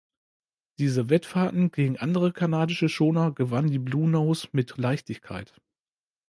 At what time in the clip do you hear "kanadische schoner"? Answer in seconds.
2.33-3.31